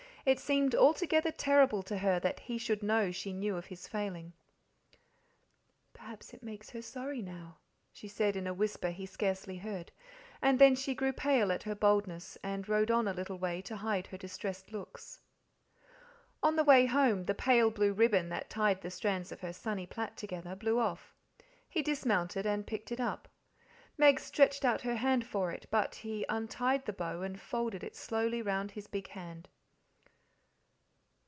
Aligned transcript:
It 0.23 0.39
seemed 0.39 0.75
altogether 0.75 1.31
terrible 1.31 1.81
to 1.81 1.97
her 1.97 2.19
that 2.19 2.41
he 2.41 2.59
should 2.59 2.83
know 2.83 3.09
she 3.11 3.33
knew 3.33 3.55
of 3.57 3.65
his 3.65 3.87
failing. 3.87 4.33
"Perhaps 5.93 6.31
it 6.31 6.43
makes 6.43 6.69
her 6.69 6.81
sorry 6.83 7.23
now," 7.23 7.57
she 7.91 8.07
said 8.07 8.35
in 8.35 8.45
a 8.45 8.53
whisper 8.53 8.91
he 8.91 9.07
scarcely 9.07 9.57
heard, 9.57 9.91
and 10.39 10.59
then 10.59 10.75
she 10.75 10.93
grew 10.93 11.11
pale 11.11 11.51
at 11.51 11.63
her 11.63 11.73
boldness, 11.73 12.37
and 12.43 12.69
rode 12.69 12.91
on 12.91 13.07
a 13.07 13.15
little 13.15 13.39
way 13.39 13.63
to 13.63 13.75
hide 13.77 14.05
her 14.05 14.17
distressed 14.19 14.71
looks. 14.71 15.21
On 16.43 16.55
the 16.55 16.63
way 16.63 16.85
home 16.85 17.25
the 17.25 17.33
pale 17.33 17.71
blue 17.71 17.91
ribbon, 17.91 18.29
that 18.29 18.47
tied 18.47 18.79
the 18.83 18.91
strands 18.91 19.31
of 19.31 19.39
her 19.39 19.51
sunny 19.51 19.87
plait 19.87 20.15
together, 20.17 20.55
blew 20.55 20.77
off. 20.77 21.15
He 21.67 21.81
dismounted 21.81 22.45
and 22.45 22.67
picked 22.67 22.91
it 22.91 22.99
up. 22.99 23.27
Meg 23.97 24.19
stretched 24.19 24.63
out 24.63 24.81
her 24.81 24.97
hand 24.97 25.25
for 25.25 25.51
it, 25.51 25.65
but 25.71 25.95
he 25.95 26.27
untied 26.29 26.85
the 26.85 26.93
bow 26.93 27.23
and 27.23 27.41
folded 27.41 27.83
it 27.83 27.95
slowly 27.95 28.43
round 28.43 28.69
his 28.69 28.85
big 28.85 29.07
hand. 29.07 29.49